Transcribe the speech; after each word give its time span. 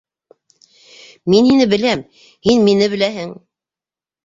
Мин 1.33 1.51
һине 1.51 1.69
беләм, 1.75 2.03
һин 2.49 2.67
мине 2.71 2.91
беләһең. 2.97 3.39